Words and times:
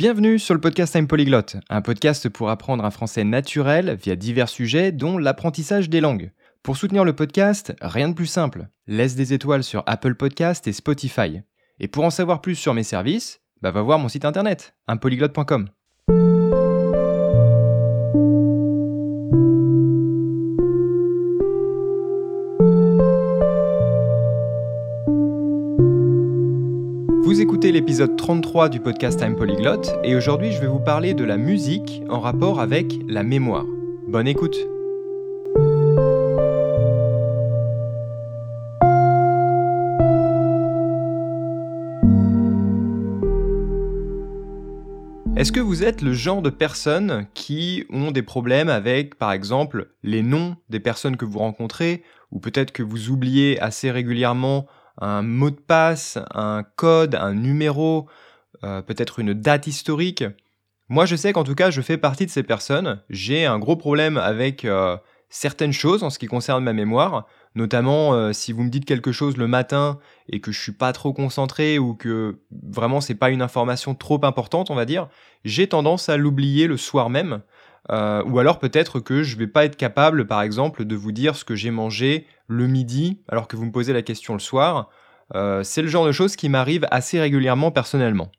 Bienvenue 0.00 0.38
sur 0.38 0.54
le 0.54 0.62
podcast 0.62 0.94
Time 0.94 1.06
Polyglot, 1.06 1.60
un 1.68 1.82
podcast 1.82 2.30
pour 2.30 2.48
apprendre 2.48 2.82
un 2.86 2.90
français 2.90 3.22
naturel 3.22 3.98
via 4.02 4.16
divers 4.16 4.48
sujets 4.48 4.92
dont 4.92 5.18
l'apprentissage 5.18 5.90
des 5.90 6.00
langues. 6.00 6.32
Pour 6.62 6.78
soutenir 6.78 7.04
le 7.04 7.12
podcast, 7.12 7.74
rien 7.82 8.08
de 8.08 8.14
plus 8.14 8.24
simple. 8.24 8.68
Laisse 8.86 9.14
des 9.14 9.34
étoiles 9.34 9.62
sur 9.62 9.82
Apple 9.84 10.14
Podcast 10.14 10.66
et 10.66 10.72
Spotify. 10.72 11.42
Et 11.80 11.86
pour 11.86 12.02
en 12.04 12.08
savoir 12.08 12.40
plus 12.40 12.54
sur 12.54 12.72
mes 12.72 12.82
services, 12.82 13.42
bah 13.60 13.72
va 13.72 13.82
voir 13.82 13.98
mon 13.98 14.08
site 14.08 14.24
internet, 14.24 14.74
unpolyglot.com. 14.88 15.68
l'épisode 27.72 28.16
33 28.16 28.68
du 28.68 28.80
podcast 28.80 29.20
Time 29.20 29.36
Polyglot 29.36 29.82
et 30.02 30.16
aujourd'hui 30.16 30.50
je 30.50 30.60
vais 30.60 30.66
vous 30.66 30.80
parler 30.80 31.14
de 31.14 31.22
la 31.22 31.36
musique 31.36 32.02
en 32.08 32.18
rapport 32.18 32.58
avec 32.58 32.92
la 33.06 33.22
mémoire. 33.22 33.64
Bonne 34.08 34.26
écoute 34.26 34.56
Est-ce 45.36 45.52
que 45.52 45.60
vous 45.60 45.84
êtes 45.84 46.02
le 46.02 46.12
genre 46.12 46.42
de 46.42 46.50
personnes 46.50 47.26
qui 47.34 47.84
ont 47.88 48.10
des 48.10 48.22
problèmes 48.22 48.68
avec, 48.68 49.14
par 49.14 49.32
exemple, 49.32 49.88
les 50.02 50.22
noms 50.22 50.56
des 50.68 50.80
personnes 50.80 51.16
que 51.16 51.24
vous 51.24 51.38
rencontrez, 51.38 52.02
ou 52.30 52.40
peut-être 52.40 52.72
que 52.72 52.82
vous 52.82 53.10
oubliez 53.10 53.58
assez 53.60 53.90
régulièrement 53.90 54.66
un 55.00 55.22
mot 55.22 55.50
de 55.50 55.56
passe, 55.56 56.18
un 56.34 56.62
code, 56.76 57.14
un 57.14 57.34
numéro, 57.34 58.08
euh, 58.62 58.82
peut-être 58.82 59.18
une 59.18 59.32
date 59.32 59.66
historique. 59.66 60.24
Moi, 60.88 61.06
je 61.06 61.16
sais 61.16 61.32
qu'en 61.32 61.44
tout 61.44 61.54
cas, 61.54 61.70
je 61.70 61.80
fais 61.80 61.96
partie 61.96 62.26
de 62.26 62.30
ces 62.30 62.42
personnes. 62.42 63.00
J'ai 63.08 63.46
un 63.46 63.58
gros 63.58 63.76
problème 63.76 64.18
avec 64.18 64.64
euh, 64.64 64.96
certaines 65.30 65.72
choses 65.72 66.02
en 66.02 66.10
ce 66.10 66.18
qui 66.18 66.26
concerne 66.26 66.62
ma 66.62 66.72
mémoire, 66.72 67.26
notamment 67.54 68.12
euh, 68.12 68.32
si 68.32 68.52
vous 68.52 68.62
me 68.62 68.68
dites 68.68 68.84
quelque 68.84 69.12
chose 69.12 69.36
le 69.36 69.46
matin 69.46 69.98
et 70.28 70.40
que 70.40 70.52
je 70.52 70.60
suis 70.60 70.72
pas 70.72 70.92
trop 70.92 71.12
concentré 71.14 71.78
ou 71.78 71.94
que 71.94 72.40
vraiment 72.50 73.00
c'est 73.00 73.14
pas 73.14 73.30
une 73.30 73.40
information 73.40 73.94
trop 73.94 74.22
importante, 74.24 74.70
on 74.70 74.74
va 74.74 74.84
dire, 74.84 75.08
j'ai 75.44 75.68
tendance 75.68 76.08
à 76.08 76.16
l'oublier 76.16 76.66
le 76.66 76.76
soir 76.76 77.08
même. 77.08 77.40
Ou 77.88 78.38
alors 78.38 78.60
peut-être 78.60 79.00
que 79.00 79.24
je 79.24 79.36
vais 79.36 79.48
pas 79.48 79.64
être 79.64 79.74
capable, 79.74 80.28
par 80.28 80.42
exemple, 80.42 80.84
de 80.84 80.94
vous 80.94 81.10
dire 81.10 81.34
ce 81.34 81.44
que 81.44 81.56
j'ai 81.56 81.72
mangé 81.72 82.26
le 82.46 82.68
midi 82.68 83.22
alors 83.26 83.48
que 83.48 83.56
vous 83.56 83.64
me 83.64 83.72
posez 83.72 83.92
la 83.92 84.02
question 84.02 84.34
le 84.34 84.38
soir. 84.38 84.90
Euh, 85.34 85.62
c'est 85.62 85.82
le 85.82 85.88
genre 85.88 86.06
de 86.06 86.12
choses 86.12 86.36
qui 86.36 86.48
m'arrive 86.48 86.86
assez 86.90 87.20
régulièrement 87.20 87.70
personnellement. 87.70 88.30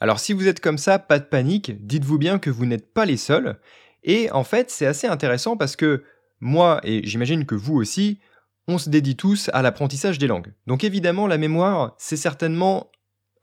Alors 0.00 0.20
si 0.20 0.32
vous 0.32 0.46
êtes 0.48 0.60
comme 0.60 0.78
ça, 0.78 0.98
pas 0.98 1.18
de 1.18 1.24
panique, 1.24 1.86
dites-vous 1.86 2.18
bien 2.18 2.38
que 2.38 2.50
vous 2.50 2.66
n'êtes 2.66 2.92
pas 2.92 3.04
les 3.04 3.16
seuls. 3.16 3.58
Et 4.04 4.30
en 4.30 4.44
fait, 4.44 4.70
c'est 4.70 4.86
assez 4.86 5.06
intéressant 5.06 5.56
parce 5.56 5.76
que 5.76 6.04
moi, 6.40 6.80
et 6.84 7.04
j'imagine 7.04 7.46
que 7.46 7.56
vous 7.56 7.74
aussi, 7.74 8.20
on 8.68 8.78
se 8.78 8.90
dédie 8.90 9.16
tous 9.16 9.50
à 9.52 9.62
l'apprentissage 9.62 10.18
des 10.18 10.26
langues. 10.26 10.52
Donc 10.66 10.84
évidemment, 10.84 11.26
la 11.26 11.38
mémoire, 11.38 11.94
c'est 11.98 12.16
certainement 12.16 12.90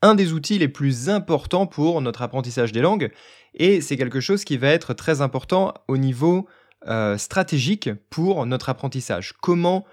un 0.02 0.14
des 0.14 0.32
outils 0.32 0.58
les 0.58 0.68
plus 0.68 1.08
importants 1.08 1.66
pour 1.66 2.00
notre 2.00 2.22
apprentissage 2.22 2.72
des 2.72 2.80
langues, 2.80 3.10
et 3.54 3.80
c'est 3.80 3.96
quelque 3.96 4.20
chose 4.20 4.44
qui 4.44 4.56
va 4.56 4.68
être 4.68 4.94
très 4.94 5.20
important 5.20 5.74
au 5.88 5.96
niveau 5.96 6.46
euh, 6.86 7.18
stratégique 7.18 7.90
pour 8.10 8.46
notre 8.46 8.68
apprentissage. 8.68 9.34
Comment 9.40 9.84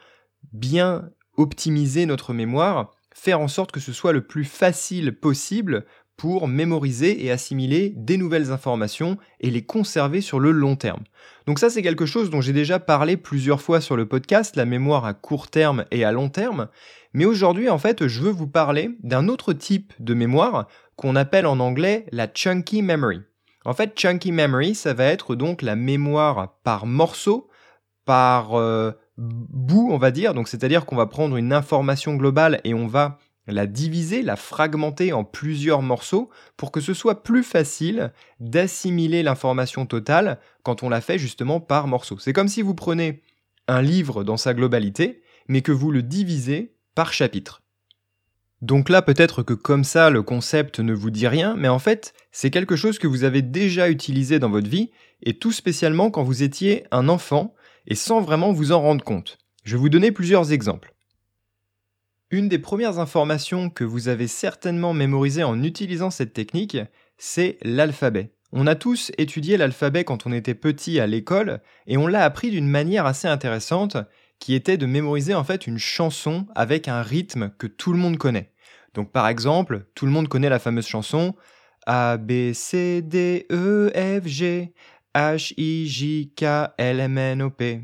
bien 0.52 1.10
optimiser 1.38 2.06
notre 2.06 2.34
mémoire, 2.34 2.92
faire 3.14 3.40
en 3.40 3.48
sorte 3.48 3.72
que 3.72 3.80
ce 3.80 3.94
soit 3.94 4.14
le 4.14 4.26
plus 4.26 4.46
facile 4.46 5.14
possible 5.14 5.86
pour 6.18 6.48
mémoriser 6.48 7.26
et 7.26 7.32
assimiler 7.32 7.94
des 7.96 8.18
nouvelles 8.18 8.52
informations 8.52 9.18
et 9.40 9.50
les 9.50 9.66
conserver 9.66 10.22
sur 10.22 10.40
le 10.40 10.52
long 10.52 10.76
terme. 10.76 11.04
Donc 11.48 11.60
ça 11.60 11.70
c'est 11.70 11.82
quelque 11.82 12.06
chose 12.06 12.30
dont 12.30 12.42
j'ai 12.42 12.54
déjà 12.54 12.80
parlé 12.80 13.18
plusieurs 13.18 13.62
fois 13.62 13.82
sur 13.82 13.96
le 13.96 14.08
podcast, 14.08 14.56
la 14.56 14.66
mémoire 14.66 15.06
à 15.06 15.14
court 15.14 15.50
terme 15.50 15.86
et 15.92 16.06
à 16.06 16.12
long 16.12 16.30
terme, 16.30 16.70
mais 17.14 17.26
aujourd'hui 17.26 17.70
en 17.70 17.78
fait 17.78 18.08
je 18.08 18.22
veux 18.22 18.32
vous 18.32 18.48
parler 18.48 18.92
d'un 19.02 19.28
autre 19.28 19.54
type 19.54 19.94
de 20.00 20.14
mémoire 20.14 20.68
qu'on 20.96 21.16
appelle 21.16 21.48
en 21.48 21.60
anglais 21.60 22.06
la 22.12 22.28
chunky 22.32 22.82
memory. 22.82 23.22
En 23.66 23.74
fait 23.74 23.98
chunky 24.00 24.32
memory 24.32 24.76
ça 24.76 24.94
va 24.94 25.06
être 25.06 25.36
donc 25.36 25.62
la 25.62 25.76
mémoire 25.76 26.56
par 26.64 26.86
morceau, 26.86 27.50
par 28.06 28.54
euh, 28.54 28.92
bout 29.18 29.90
on 29.92 29.98
va 29.98 30.12
dire, 30.12 30.34
donc 30.34 30.48
c'est-à-dire 30.48 30.86
qu'on 30.86 30.96
va 30.96 31.06
prendre 31.06 31.38
une 31.38 31.54
information 31.54 32.16
globale 32.16 32.62
et 32.64 32.74
on 32.74 32.88
va 32.88 33.20
la 33.48 33.68
diviser, 33.68 34.22
la 34.22 34.36
fragmenter 34.36 35.12
en 35.12 35.24
plusieurs 35.24 35.82
morceaux 35.82 36.30
pour 36.56 36.72
que 36.72 36.80
ce 36.80 36.94
soit 36.94 37.24
plus 37.24 37.44
facile 37.44 38.14
d'assimiler 38.40 39.22
l'information 39.22 39.86
totale 39.86 40.40
quand 40.64 40.84
on 40.84 40.90
la 40.90 41.02
fait 41.02 41.18
justement 41.18 41.60
par 41.60 41.88
morceaux. 41.88 42.18
C'est 42.20 42.34
comme 42.34 42.48
si 42.48 42.62
vous 42.62 42.74
prenez 42.74 43.22
un 43.68 43.82
livre 43.82 44.24
dans 44.24 44.38
sa 44.38 44.54
globalité, 44.54 45.22
mais 45.48 45.62
que 45.62 45.72
vous 45.72 45.92
le 45.92 46.04
divisez 46.04 46.74
par 46.96 47.12
chapitre. 47.12 47.62
Donc 48.62 48.88
là, 48.88 49.02
peut-être 49.02 49.44
que 49.44 49.54
comme 49.54 49.84
ça, 49.84 50.10
le 50.10 50.22
concept 50.22 50.80
ne 50.80 50.94
vous 50.94 51.12
dit 51.12 51.28
rien, 51.28 51.54
mais 51.58 51.68
en 51.68 51.80
fait, 51.80 52.14
c'est 52.32 52.50
quelque 52.50 52.78
chose 52.78 52.98
que 52.98 53.08
vous 53.08 53.26
avez 53.26 53.42
déjà 53.42 53.90
utilisé 53.90 54.40
dans 54.40 54.50
votre 54.50 54.70
vie, 54.70 54.92
et 55.22 55.38
tout 55.38 55.52
spécialement 55.52 56.12
quand 56.12 56.24
vous 56.24 56.44
étiez 56.44 56.86
un 56.92 57.10
enfant, 57.10 57.54
et 57.88 57.96
sans 57.96 58.22
vraiment 58.22 58.52
vous 58.52 58.72
en 58.72 58.82
rendre 58.82 59.04
compte. 59.04 59.38
Je 59.64 59.76
vais 59.76 59.82
vous 59.82 59.90
donner 59.90 60.12
plusieurs 60.12 60.52
exemples. 60.52 60.94
Une 62.32 62.50
des 62.50 62.60
premières 62.60 63.00
informations 63.00 63.70
que 63.70 63.84
vous 63.84 64.08
avez 64.08 64.28
certainement 64.28 64.94
mémorisées 64.94 65.44
en 65.44 65.62
utilisant 65.62 66.10
cette 66.10 66.34
technique, 66.34 66.78
c'est 67.18 67.58
l'alphabet. 67.62 68.32
On 68.52 68.68
a 68.68 68.76
tous 68.76 69.12
étudié 69.18 69.58
l'alphabet 69.58 70.04
quand 70.04 70.26
on 70.26 70.32
était 70.32 70.56
petit 70.56 71.00
à 71.00 71.08
l'école 71.08 71.62
et 71.88 71.98
on 71.98 72.08
l'a 72.08 72.24
appris 72.24 72.52
d'une 72.52 72.68
manière 72.68 73.06
assez 73.06 73.28
intéressante 73.28 73.98
qui 74.40 74.54
était 74.56 74.78
de 74.78 74.86
mémoriser 74.86 75.34
en 75.34 75.44
fait 75.44 75.68
une 75.68 75.78
chanson 75.78 76.48
avec 76.54 76.88
un 76.88 77.02
rythme 77.02 77.52
que 77.58 77.68
tout 77.68 77.94
le 77.94 78.00
monde 78.00 78.18
connaît. 78.18 78.52
Donc 78.94 79.12
par 79.12 79.28
exemple, 79.28 79.86
tout 79.96 80.06
le 80.06 80.12
monde 80.12 80.28
connaît 80.28 80.50
la 80.50 80.60
fameuse 80.60 80.86
chanson 80.86 81.36
A 81.86 82.18
B 82.18 82.54
C 82.54 83.02
D 83.02 83.48
E 83.52 83.92
F 83.96 84.28
G 84.28 84.74
H 85.16 85.54
I 85.58 85.88
J 85.88 86.34
K 86.36 86.74
L 86.78 87.00
M 87.00 87.18
N 87.18 87.42
O 87.44 87.50
P 87.50 87.82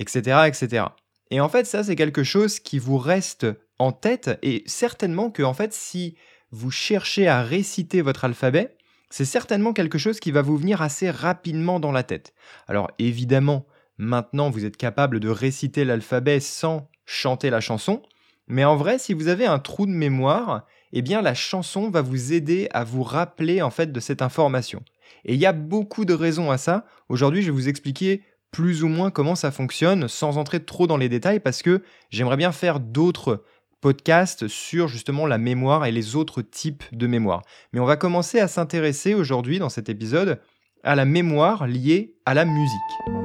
etc. 0.00 0.40
etc. 0.46 0.84
Et 1.30 1.40
en 1.40 1.48
fait, 1.48 1.64
ça, 1.64 1.84
c'est 1.84 1.94
quelque 1.94 2.24
chose 2.24 2.58
qui 2.58 2.80
vous 2.80 2.98
reste 2.98 3.46
en 3.78 3.92
tête 3.92 4.38
et 4.42 4.64
certainement 4.66 5.30
que 5.30 5.42
en 5.42 5.54
fait 5.54 5.72
si 5.72 6.16
vous 6.50 6.70
cherchez 6.70 7.28
à 7.28 7.42
réciter 7.42 8.02
votre 8.02 8.24
alphabet, 8.24 8.76
c'est 9.08 9.24
certainement 9.24 9.72
quelque 9.72 9.98
chose 9.98 10.20
qui 10.20 10.32
va 10.32 10.42
vous 10.42 10.56
venir 10.56 10.82
assez 10.82 11.10
rapidement 11.10 11.80
dans 11.80 11.92
la 11.92 12.02
tête. 12.02 12.34
Alors 12.68 12.90
évidemment, 12.98 13.66
maintenant 13.96 14.50
vous 14.50 14.64
êtes 14.66 14.76
capable 14.76 15.18
de 15.18 15.28
réciter 15.28 15.84
l'alphabet 15.84 16.40
sans 16.40 16.90
chanter 17.06 17.48
la 17.48 17.60
chanson, 17.60 18.02
mais 18.48 18.64
en 18.64 18.76
vrai, 18.76 18.98
si 18.98 19.14
vous 19.14 19.28
avez 19.28 19.46
un 19.46 19.58
trou 19.58 19.86
de 19.86 19.92
mémoire, 19.92 20.66
eh 20.92 21.02
bien 21.02 21.22
la 21.22 21.34
chanson 21.34 21.88
va 21.88 22.02
vous 22.02 22.32
aider 22.32 22.68
à 22.72 22.84
vous 22.84 23.02
rappeler 23.02 23.62
en 23.62 23.70
fait 23.70 23.92
de 23.92 24.00
cette 24.00 24.22
information. 24.22 24.82
Et 25.24 25.34
il 25.34 25.40
y 25.40 25.46
a 25.46 25.52
beaucoup 25.52 26.04
de 26.04 26.14
raisons 26.14 26.50
à 26.50 26.58
ça. 26.58 26.84
Aujourd'hui, 27.08 27.42
je 27.42 27.46
vais 27.46 27.56
vous 27.56 27.68
expliquer 27.68 28.22
plus 28.50 28.82
ou 28.82 28.88
moins 28.88 29.10
comment 29.10 29.34
ça 29.34 29.50
fonctionne 29.50 30.08
sans 30.08 30.38
entrer 30.38 30.64
trop 30.64 30.86
dans 30.86 30.96
les 30.96 31.08
détails 31.08 31.40
parce 31.40 31.62
que 31.62 31.82
j'aimerais 32.10 32.36
bien 32.36 32.52
faire 32.52 32.80
d'autres 32.80 33.44
podcast 33.80 34.46
sur 34.48 34.88
justement 34.88 35.26
la 35.26 35.38
mémoire 35.38 35.86
et 35.86 35.92
les 35.92 36.16
autres 36.16 36.42
types 36.42 36.84
de 36.92 37.06
mémoire. 37.06 37.42
Mais 37.72 37.80
on 37.80 37.86
va 37.86 37.96
commencer 37.96 38.38
à 38.38 38.48
s'intéresser 38.48 39.14
aujourd'hui 39.14 39.58
dans 39.58 39.70
cet 39.70 39.88
épisode 39.88 40.40
à 40.82 40.94
la 40.94 41.04
mémoire 41.04 41.66
liée 41.66 42.14
à 42.26 42.34
la 42.34 42.44
musique. 42.44 43.19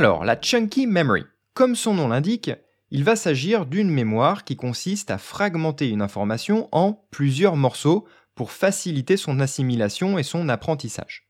Alors, 0.00 0.24
la 0.24 0.40
chunky 0.40 0.86
memory. 0.86 1.26
Comme 1.52 1.76
son 1.76 1.92
nom 1.92 2.08
l'indique, 2.08 2.50
il 2.90 3.04
va 3.04 3.16
s'agir 3.16 3.66
d'une 3.66 3.90
mémoire 3.90 4.44
qui 4.44 4.56
consiste 4.56 5.10
à 5.10 5.18
fragmenter 5.18 5.90
une 5.90 6.00
information 6.00 6.70
en 6.72 7.06
plusieurs 7.10 7.54
morceaux 7.54 8.08
pour 8.34 8.50
faciliter 8.50 9.18
son 9.18 9.40
assimilation 9.40 10.16
et 10.16 10.22
son 10.22 10.48
apprentissage. 10.48 11.28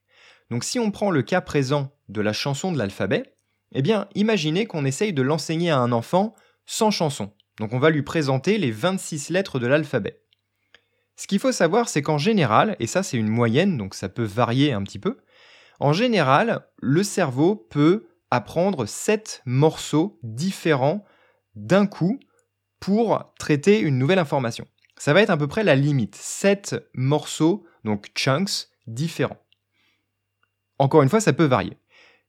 Donc 0.53 0.63
si 0.63 0.79
on 0.79 0.93
prend 0.93 1.11
le 1.11 1.23
cas 1.23 1.41
présent 1.41 1.91
de 2.09 2.21
la 2.21 2.33
chanson 2.33 2.71
de 2.71 2.79
l'alphabet, 2.79 3.35
eh 3.73 3.83
bien 3.83 4.07
imaginez 4.15 4.67
qu'on 4.67 4.85
essaye 4.85 5.13
de 5.13 5.23
l'enseigner 5.23 5.71
à 5.71 5.79
un 5.79 5.91
enfant 5.91 6.37
sans 6.65 6.93
chanson. 6.93 7.33
Donc 7.59 7.73
on 7.73 7.81
va 7.81 7.91
lui 7.91 8.03
présenter 8.03 8.57
les 8.57 8.71
26 8.71 9.31
lettres 9.31 9.59
de 9.59 9.67
l'alphabet. 9.67 10.23
Ce 11.17 11.27
qu'il 11.27 11.41
faut 11.41 11.51
savoir, 11.51 11.89
c'est 11.89 12.03
qu'en 12.03 12.19
général, 12.19 12.77
et 12.79 12.87
ça 12.87 13.03
c'est 13.03 13.17
une 13.17 13.27
moyenne, 13.27 13.77
donc 13.77 13.95
ça 13.95 14.09
peut 14.09 14.23
varier 14.23 14.73
un 14.73 14.85
petit 14.85 15.01
peu, 15.01 15.19
en 15.81 15.93
général, 15.93 16.69
le 16.77 17.03
cerveau 17.03 17.57
peut 17.57 18.10
apprendre 18.31 18.87
7 18.87 19.43
morceaux 19.45 20.19
différents 20.23 21.05
d'un 21.55 21.87
coup 21.87 22.19
pour 22.79 23.33
traiter 23.39 23.81
une 23.81 23.99
nouvelle 23.99 24.19
information 24.19 24.67
ça 25.01 25.15
va 25.15 25.23
être 25.23 25.31
à 25.31 25.39
peu 25.39 25.49
près 25.49 25.65
la 25.65 25.77
limite. 25.77 26.15
7 26.15 26.77
morceaux, 26.93 27.65
donc 27.85 28.11
chunks, 28.15 28.69
différents. 28.87 29.41
Encore 30.79 31.03
une 31.03 31.09
fois, 31.09 31.23
ça 31.23 31.33
peut 31.33 31.47
varier. 31.47 31.79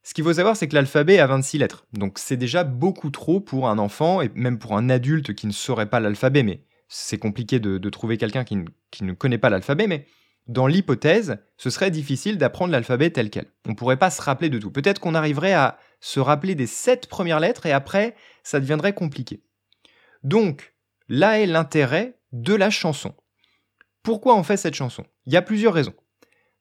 Ce 0.02 0.14
qu'il 0.14 0.24
faut 0.24 0.32
savoir, 0.32 0.56
c'est 0.56 0.68
que 0.68 0.74
l'alphabet 0.74 1.18
a 1.18 1.26
26 1.26 1.58
lettres. 1.58 1.86
Donc 1.92 2.18
c'est 2.18 2.38
déjà 2.38 2.64
beaucoup 2.64 3.10
trop 3.10 3.40
pour 3.40 3.68
un 3.68 3.76
enfant 3.76 4.22
et 4.22 4.30
même 4.34 4.58
pour 4.58 4.74
un 4.74 4.88
adulte 4.88 5.34
qui 5.34 5.46
ne 5.46 5.52
saurait 5.52 5.90
pas 5.90 6.00
l'alphabet. 6.00 6.42
Mais 6.42 6.64
c'est 6.88 7.18
compliqué 7.18 7.60
de, 7.60 7.90
trouver 7.90 8.16
quelqu'un 8.16 8.42
qui, 8.42 8.56
qui, 8.90 9.04
ne 9.04 9.12
connaît 9.12 9.36
pas 9.36 9.50
l'alphabet. 9.50 9.86
Mais 9.86 10.06
dans 10.46 10.66
l'hypothèse, 10.66 11.36
ce 11.58 11.68
serait 11.68 11.90
difficile 11.90 12.38
d'apprendre 12.38 12.72
l'alphabet 12.72 13.10
tel 13.10 13.28
quel. 13.28 13.52
On 13.66 13.72
ne 13.72 13.76
pourrait 13.76 13.98
pas 13.98 14.10
se 14.10 14.22
rappeler 14.22 14.48
de 14.48 14.58
tout. 14.58 14.70
Peut-être 14.70 14.98
qu'on 14.98 15.14
arriverait 15.14 15.52
à 15.52 15.78
se 16.02 16.20
rappeler 16.20 16.54
des 16.56 16.66
sept 16.66 17.06
premières 17.06 17.40
lettres 17.40 17.64
et 17.64 17.72
après, 17.72 18.16
ça 18.42 18.60
deviendrait 18.60 18.92
compliqué. 18.92 19.40
Donc, 20.24 20.74
là 21.08 21.40
est 21.40 21.46
l'intérêt 21.46 22.18
de 22.32 22.54
la 22.54 22.70
chanson. 22.70 23.14
Pourquoi 24.02 24.36
on 24.36 24.42
fait 24.42 24.56
cette 24.56 24.74
chanson? 24.74 25.06
Il 25.26 25.32
y 25.32 25.36
a 25.36 25.42
plusieurs 25.42 25.72
raisons. 25.72 25.94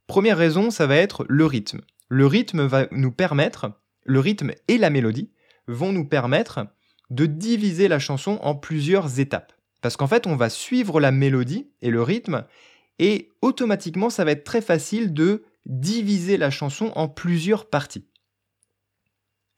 Première 0.05 0.37
raison, 0.37 0.69
ça 0.69 0.85
va 0.85 0.95
être 0.95 1.25
le 1.27 1.45
rythme. 1.45 1.81
Le 2.07 2.27
rythme 2.27 2.65
va 2.67 2.85
nous 2.91 3.11
permettre, 3.11 3.71
le 4.03 4.19
rythme 4.19 4.51
et 4.67 4.77
la 4.77 4.91
mélodie 4.91 5.31
vont 5.67 5.91
nous 5.91 6.07
permettre 6.07 6.67
de 7.09 7.25
diviser 7.25 7.87
la 7.87 7.99
chanson 7.99 8.37
en 8.43 8.53
plusieurs 8.53 9.19
étapes. 9.19 9.53
Parce 9.81 9.97
qu'en 9.97 10.07
fait, 10.07 10.27
on 10.27 10.35
va 10.35 10.49
suivre 10.49 10.99
la 10.99 11.11
mélodie 11.11 11.71
et 11.81 11.89
le 11.89 12.03
rythme, 12.03 12.45
et 12.99 13.31
automatiquement, 13.41 14.11
ça 14.11 14.23
va 14.23 14.31
être 14.31 14.43
très 14.43 14.61
facile 14.61 15.13
de 15.13 15.43
diviser 15.65 16.37
la 16.37 16.51
chanson 16.51 16.91
en 16.95 17.07
plusieurs 17.07 17.67
parties. 17.69 18.05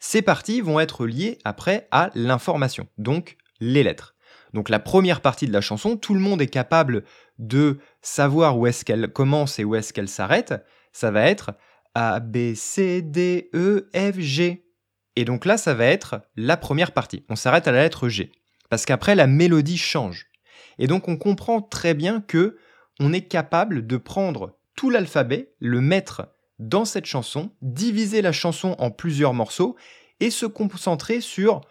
Ces 0.05 0.21
parties 0.21 0.59
vont 0.59 0.81
être 0.81 1.07
liées 1.07 1.39
après 1.45 1.87
à 1.89 2.09
l'information, 2.13 2.89
donc 2.97 3.37
les 3.61 3.83
lettres. 3.83 4.15
Donc 4.53 4.67
la 4.67 4.79
première 4.79 5.21
partie 5.21 5.47
de 5.47 5.53
la 5.53 5.61
chanson, 5.61 5.95
tout 5.95 6.13
le 6.13 6.19
monde 6.19 6.41
est 6.41 6.47
capable 6.47 7.05
de 7.39 7.79
savoir 8.01 8.59
où 8.59 8.67
est-ce 8.67 8.83
qu'elle 8.83 9.07
commence 9.13 9.59
et 9.59 9.63
où 9.63 9.75
est-ce 9.75 9.93
qu'elle 9.93 10.09
s'arrête. 10.09 10.55
Ça 10.91 11.09
va 11.09 11.29
être 11.29 11.51
A, 11.95 12.19
B, 12.19 12.53
C, 12.53 13.01
D, 13.01 13.49
E, 13.55 13.89
F, 13.95 14.19
G. 14.19 14.67
Et 15.15 15.23
donc 15.23 15.45
là, 15.45 15.55
ça 15.55 15.73
va 15.73 15.85
être 15.85 16.19
la 16.35 16.57
première 16.57 16.91
partie. 16.91 17.23
On 17.29 17.37
s'arrête 17.37 17.69
à 17.69 17.71
la 17.71 17.83
lettre 17.83 18.09
G. 18.09 18.33
Parce 18.69 18.85
qu'après, 18.85 19.15
la 19.15 19.25
mélodie 19.25 19.77
change. 19.77 20.27
Et 20.79 20.87
donc 20.87 21.07
on 21.07 21.15
comprend 21.15 21.61
très 21.61 21.93
bien 21.93 22.19
que 22.19 22.57
on 22.99 23.13
est 23.13 23.29
capable 23.29 23.87
de 23.87 23.95
prendre 23.95 24.59
tout 24.75 24.89
l'alphabet, 24.89 25.53
le 25.59 25.79
mettre 25.79 26.32
dans 26.59 26.85
cette 26.85 27.05
chanson, 27.05 27.51
diviser 27.61 28.21
la 28.21 28.31
chanson 28.31 28.75
en 28.79 28.91
plusieurs 28.91 29.33
morceaux 29.33 29.75
et 30.19 30.29
se 30.29 30.45
concentrer 30.45 31.21
sur 31.21 31.61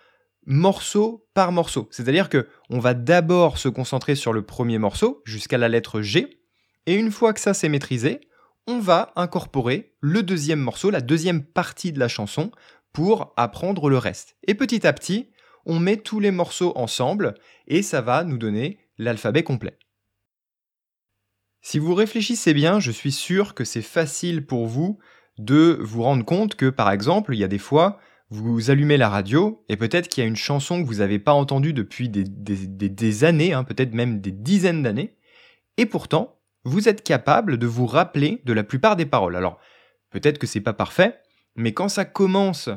morceau 0.46 1.26
par 1.34 1.52
morceau. 1.52 1.88
C'est-à-dire 1.90 2.28
que 2.28 2.48
on 2.68 2.78
va 2.78 2.94
d'abord 2.94 3.58
se 3.58 3.68
concentrer 3.68 4.14
sur 4.14 4.32
le 4.32 4.42
premier 4.42 4.78
morceau 4.78 5.22
jusqu'à 5.24 5.58
la 5.58 5.68
lettre 5.68 6.00
G 6.00 6.42
et 6.86 6.94
une 6.94 7.10
fois 7.10 7.32
que 7.32 7.40
ça 7.40 7.54
c'est 7.54 7.68
maîtrisé, 7.68 8.20
on 8.66 8.78
va 8.78 9.12
incorporer 9.16 9.94
le 10.00 10.22
deuxième 10.22 10.60
morceau, 10.60 10.90
la 10.90 11.00
deuxième 11.00 11.44
partie 11.44 11.92
de 11.92 11.98
la 11.98 12.08
chanson 12.08 12.50
pour 12.92 13.32
apprendre 13.36 13.88
le 13.88 13.98
reste. 13.98 14.36
Et 14.46 14.54
petit 14.54 14.86
à 14.86 14.92
petit, 14.92 15.30
on 15.64 15.78
met 15.78 15.96
tous 15.96 16.20
les 16.20 16.30
morceaux 16.30 16.72
ensemble 16.76 17.34
et 17.66 17.82
ça 17.82 18.00
va 18.00 18.24
nous 18.24 18.38
donner 18.38 18.78
l'alphabet 18.98 19.42
complet. 19.42 19.78
Si 21.64 21.78
vous 21.78 21.94
réfléchissez 21.94 22.54
bien, 22.54 22.80
je 22.80 22.90
suis 22.90 23.12
sûr 23.12 23.54
que 23.54 23.64
c'est 23.64 23.82
facile 23.82 24.44
pour 24.44 24.66
vous 24.66 24.98
de 25.38 25.78
vous 25.80 26.02
rendre 26.02 26.24
compte 26.24 26.56
que, 26.56 26.68
par 26.68 26.90
exemple, 26.90 27.34
il 27.34 27.38
y 27.38 27.44
a 27.44 27.48
des 27.48 27.58
fois, 27.58 28.00
vous 28.30 28.70
allumez 28.70 28.96
la 28.96 29.08
radio 29.08 29.64
et 29.68 29.76
peut-être 29.76 30.08
qu'il 30.08 30.22
y 30.22 30.26
a 30.26 30.28
une 30.28 30.36
chanson 30.36 30.82
que 30.82 30.88
vous 30.88 30.96
n'avez 30.96 31.20
pas 31.20 31.32
entendue 31.32 31.72
depuis 31.72 32.08
des, 32.08 33.24
années, 33.24 33.52
hein, 33.52 33.62
peut-être 33.62 33.94
même 33.94 34.20
des 34.20 34.32
dizaines 34.32 34.82
d'années, 34.82 35.16
et 35.76 35.86
pourtant, 35.86 36.40
vous 36.64 36.88
êtes 36.88 37.04
capable 37.04 37.58
de 37.58 37.66
vous 37.66 37.86
rappeler 37.86 38.42
de 38.44 38.52
la 38.52 38.64
plupart 38.64 38.96
des 38.96 39.06
paroles. 39.06 39.36
Alors, 39.36 39.60
peut-être 40.10 40.38
que 40.38 40.48
c'est 40.48 40.60
pas 40.60 40.72
parfait, 40.72 41.20
mais 41.54 41.72
quand 41.72 41.88
ça 41.88 42.04
commence 42.04 42.70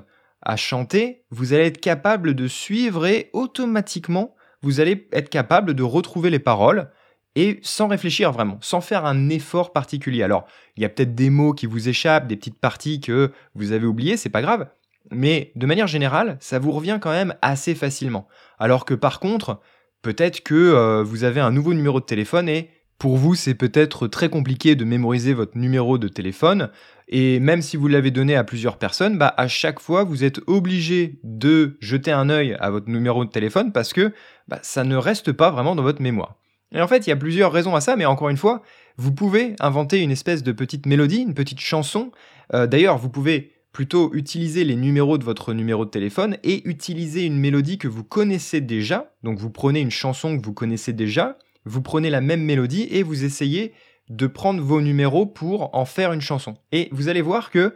à 0.43 0.55
chanter, 0.57 1.25
vous 1.31 1.53
allez 1.53 1.65
être 1.65 1.81
capable 1.81 2.35
de 2.35 2.47
suivre 2.47 3.07
et 3.07 3.31
automatiquement, 3.33 4.35
vous 4.61 4.79
allez 4.79 5.07
être 5.11 5.29
capable 5.29 5.73
de 5.73 5.83
retrouver 5.83 6.29
les 6.29 6.39
paroles 6.39 6.91
et 7.35 7.59
sans 7.61 7.87
réfléchir 7.87 8.31
vraiment, 8.31 8.57
sans 8.61 8.81
faire 8.81 9.05
un 9.05 9.29
effort 9.29 9.73
particulier. 9.73 10.23
Alors, 10.23 10.45
il 10.77 10.83
y 10.83 10.85
a 10.85 10.89
peut-être 10.89 11.15
des 11.15 11.29
mots 11.29 11.53
qui 11.53 11.65
vous 11.65 11.89
échappent, 11.89 12.27
des 12.27 12.37
petites 12.37 12.59
parties 12.59 13.01
que 13.01 13.31
vous 13.53 13.71
avez 13.71 13.85
oubliées, 13.85 14.17
c'est 14.17 14.29
pas 14.29 14.41
grave, 14.41 14.67
mais 15.11 15.51
de 15.55 15.65
manière 15.65 15.87
générale, 15.87 16.37
ça 16.39 16.59
vous 16.59 16.71
revient 16.71 16.99
quand 17.01 17.11
même 17.11 17.35
assez 17.41 17.75
facilement. 17.75 18.27
Alors 18.57 18.85
que 18.85 18.93
par 18.93 19.19
contre, 19.19 19.59
peut-être 20.01 20.41
que 20.41 20.55
euh, 20.55 21.03
vous 21.03 21.23
avez 21.23 21.41
un 21.41 21.51
nouveau 21.51 21.73
numéro 21.73 21.99
de 21.99 22.05
téléphone 22.05 22.49
et 22.49 22.69
pour 22.97 23.17
vous, 23.17 23.35
c'est 23.35 23.55
peut-être 23.55 24.07
très 24.07 24.29
compliqué 24.29 24.75
de 24.75 24.85
mémoriser 24.85 25.33
votre 25.33 25.57
numéro 25.57 25.97
de 25.97 26.07
téléphone. 26.07 26.69
Et 27.09 27.39
même 27.39 27.61
si 27.61 27.75
vous 27.75 27.87
l'avez 27.87 28.09
donné 28.09 28.35
à 28.35 28.43
plusieurs 28.43 28.77
personnes, 28.77 29.17
bah 29.17 29.33
à 29.37 29.47
chaque 29.47 29.79
fois, 29.79 30.03
vous 30.05 30.23
êtes 30.23 30.39
obligé 30.47 31.19
de 31.23 31.77
jeter 31.81 32.11
un 32.11 32.29
œil 32.29 32.55
à 32.59 32.69
votre 32.69 32.89
numéro 32.89 33.25
de 33.25 33.29
téléphone 33.29 33.73
parce 33.73 33.91
que 33.91 34.13
bah, 34.47 34.59
ça 34.61 34.85
ne 34.85 34.95
reste 34.95 35.33
pas 35.33 35.51
vraiment 35.51 35.75
dans 35.75 35.83
votre 35.83 36.01
mémoire. 36.01 36.35
Et 36.75 36.81
en 36.81 36.87
fait, 36.87 37.07
il 37.07 37.09
y 37.09 37.13
a 37.13 37.15
plusieurs 37.15 37.51
raisons 37.51 37.75
à 37.75 37.81
ça, 37.81 37.95
mais 37.95 38.05
encore 38.05 38.29
une 38.29 38.37
fois, 38.37 38.61
vous 38.97 39.13
pouvez 39.13 39.55
inventer 39.59 40.01
une 40.01 40.11
espèce 40.11 40.43
de 40.43 40.51
petite 40.51 40.85
mélodie, 40.85 41.21
une 41.21 41.33
petite 41.33 41.61
chanson. 41.61 42.11
Euh, 42.53 42.67
d'ailleurs, 42.67 42.97
vous 42.97 43.09
pouvez 43.09 43.53
plutôt 43.71 44.13
utiliser 44.13 44.63
les 44.63 44.75
numéros 44.75 45.17
de 45.17 45.23
votre 45.23 45.53
numéro 45.53 45.85
de 45.85 45.89
téléphone 45.89 46.37
et 46.43 46.67
utiliser 46.67 47.25
une 47.25 47.37
mélodie 47.37 47.77
que 47.77 47.87
vous 47.87 48.03
connaissez 48.03 48.61
déjà. 48.61 49.13
Donc 49.23 49.37
vous 49.37 49.49
prenez 49.49 49.79
une 49.81 49.91
chanson 49.91 50.37
que 50.37 50.45
vous 50.45 50.53
connaissez 50.53 50.93
déjà, 50.93 51.37
vous 51.65 51.81
prenez 51.81 52.09
la 52.09 52.21
même 52.21 52.41
mélodie 52.41 52.87
et 52.91 53.03
vous 53.03 53.25
essayez 53.25 53.73
de 54.09 54.27
prendre 54.27 54.61
vos 54.61 54.81
numéros 54.81 55.25
pour 55.25 55.75
en 55.75 55.83
faire 55.83 56.13
une 56.13 56.21
chanson. 56.21 56.55
Et 56.71 56.87
vous 56.91 57.09
allez 57.09 57.21
voir 57.21 57.51
que 57.51 57.73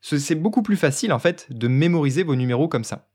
c'est 0.00 0.34
beaucoup 0.34 0.62
plus 0.62 0.76
facile 0.76 1.12
en 1.12 1.18
fait 1.18 1.46
de 1.50 1.68
mémoriser 1.68 2.24
vos 2.24 2.34
numéros 2.34 2.66
comme 2.66 2.84
ça. 2.84 3.08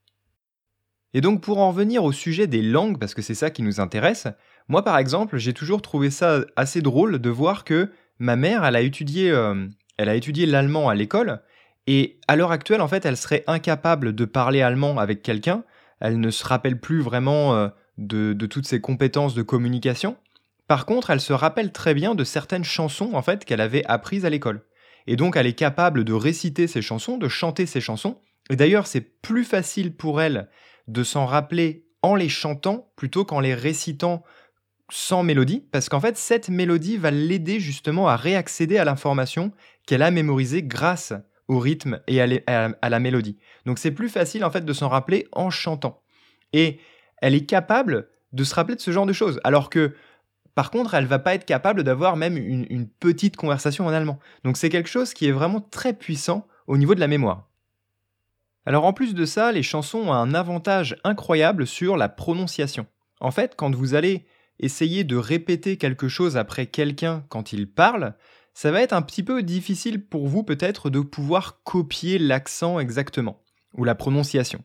Et 1.13 1.19
donc 1.19 1.41
pour 1.41 1.57
en 1.57 1.69
revenir 1.69 2.03
au 2.03 2.11
sujet 2.11 2.47
des 2.47 2.61
langues, 2.61 2.97
parce 2.97 3.13
que 3.13 3.21
c'est 3.21 3.35
ça 3.35 3.49
qui 3.49 3.61
nous 3.61 3.81
intéresse, 3.81 4.27
moi, 4.71 4.85
par 4.85 4.97
exemple, 4.97 5.37
j'ai 5.37 5.51
toujours 5.53 5.81
trouvé 5.81 6.09
ça 6.09 6.45
assez 6.55 6.81
drôle 6.81 7.19
de 7.19 7.29
voir 7.29 7.65
que 7.65 7.91
ma 8.19 8.37
mère, 8.37 8.63
elle 8.63 8.77
a 8.77 8.81
étudié, 8.81 9.29
euh, 9.29 9.67
elle 9.97 10.07
a 10.07 10.15
étudié 10.15 10.45
l'allemand 10.45 10.87
à 10.87 10.95
l'école, 10.95 11.41
et 11.87 12.21
à 12.29 12.37
l'heure 12.37 12.53
actuelle, 12.53 12.79
en 12.79 12.87
fait, 12.87 13.05
elle 13.05 13.17
serait 13.17 13.43
incapable 13.47 14.15
de 14.15 14.23
parler 14.23 14.61
allemand 14.61 14.97
avec 14.97 15.23
quelqu'un. 15.23 15.65
Elle 15.99 16.21
ne 16.21 16.29
se 16.29 16.45
rappelle 16.45 16.79
plus 16.79 17.01
vraiment 17.01 17.53
euh, 17.53 17.67
de, 17.97 18.45
toutes 18.45 18.65
ses 18.65 18.79
compétences 18.79 19.35
de 19.35 19.41
communication. 19.41 20.15
Par 20.69 20.85
contre, 20.85 21.09
elle 21.09 21.19
se 21.19 21.33
rappelle 21.33 21.73
très 21.73 21.93
bien 21.93 22.15
de 22.15 22.23
certaines 22.23 22.63
chansons, 22.63 23.09
en 23.13 23.21
fait, 23.21 23.43
qu'elle 23.43 23.59
avait 23.59 23.83
apprises 23.87 24.25
à 24.25 24.29
l'école. 24.29 24.63
Et 25.05 25.17
donc, 25.17 25.35
elle 25.35 25.47
est 25.47 25.53
capable 25.53 26.05
de 26.05 26.13
réciter 26.13 26.67
ses 26.67 26.81
chansons, 26.81 27.17
de 27.17 27.27
chanter 27.27 27.65
ses 27.65 27.81
chansons. 27.81 28.21
Et 28.49 28.55
d'ailleurs, 28.55 28.87
c'est 28.87 29.01
plus 29.01 29.43
facile 29.43 29.97
pour 29.97 30.21
elle 30.21 30.47
de 30.87 31.03
s'en 31.03 31.25
rappeler 31.25 31.87
en 32.03 32.15
les 32.15 32.29
chantant 32.29 32.91
plutôt 32.95 33.25
qu'en 33.25 33.41
les 33.41 33.53
récitant 33.53 34.23
sans 34.91 35.23
mélodie, 35.23 35.63
parce 35.71 35.87
qu'en 35.87 36.01
fait, 36.01 36.17
cette 36.17 36.49
mélodie 36.49 36.97
va 36.97 37.11
l'aider 37.11 37.59
justement 37.59 38.09
à 38.09 38.17
réaccéder 38.17 38.77
à 38.77 38.83
l'information 38.83 39.53
qu'elle 39.87 40.01
a 40.01 40.11
mémorisée 40.11 40.63
grâce 40.63 41.13
au 41.47 41.59
rythme 41.59 42.01
et 42.07 42.21
à, 42.21 42.89
la 42.89 42.99
mélodie. 42.99 43.37
Donc 43.65 43.79
c'est 43.79 43.91
plus 43.91 44.09
facile 44.09 44.43
en 44.43 44.51
fait 44.51 44.65
de 44.65 44.73
s'en 44.73 44.89
rappeler 44.89 45.27
en 45.31 45.49
chantant. 45.49 46.01
Et 46.53 46.79
elle 47.21 47.35
est 47.35 47.45
capable 47.45 48.09
de 48.33 48.43
se 48.43 48.53
rappeler 48.53 48.75
de 48.75 48.81
ce 48.81 48.91
genre 48.91 49.05
de 49.05 49.13
choses, 49.13 49.39
alors 49.43 49.69
que 49.69 49.95
par 50.55 50.71
contre, 50.71 50.93
elle 50.93 51.05
va 51.05 51.19
pas 51.19 51.35
être 51.35 51.45
capable 51.45 51.83
d'avoir 51.83 52.17
même 52.17 52.35
une, 52.35 52.67
une 52.69 52.87
petite 52.87 53.37
conversation 53.37 53.87
en 53.87 53.93
allemand. 53.93 54.19
Donc 54.43 54.57
c'est 54.57 54.69
quelque 54.69 54.89
chose 54.89 55.13
qui 55.13 55.25
est 55.25 55.31
vraiment 55.31 55.61
très 55.61 55.93
puissant 55.93 56.47
au 56.67 56.77
niveau 56.77 56.95
de 56.95 56.99
la 56.99 57.07
mémoire. 57.07 57.47
Alors 58.65 58.85
en 58.85 58.91
plus 58.91 59.13
de 59.13 59.25
ça, 59.25 59.53
les 59.53 59.63
chansons 59.63 59.99
ont 59.99 60.13
un 60.13 60.33
avantage 60.33 60.97
incroyable 61.05 61.65
sur 61.65 61.95
la 61.95 62.09
prononciation. 62.09 62.85
En 63.21 63.31
fait, 63.31 63.55
quand 63.55 63.73
vous 63.73 63.95
allez 63.95 64.25
essayer 64.61 65.03
de 65.03 65.17
répéter 65.17 65.75
quelque 65.75 66.07
chose 66.07 66.37
après 66.37 66.67
quelqu'un 66.67 67.25
quand 67.27 67.51
il 67.51 67.69
parle, 67.69 68.13
ça 68.53 68.71
va 68.71 68.81
être 68.81 68.93
un 68.93 69.01
petit 69.01 69.23
peu 69.23 69.43
difficile 69.43 70.05
pour 70.05 70.27
vous 70.27 70.43
peut-être 70.43 70.89
de 70.89 70.99
pouvoir 70.99 71.63
copier 71.63 72.17
l'accent 72.19 72.79
exactement, 72.79 73.43
ou 73.73 73.83
la 73.83 73.95
prononciation. 73.95 74.63